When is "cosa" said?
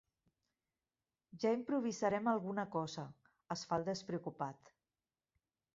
2.79-3.07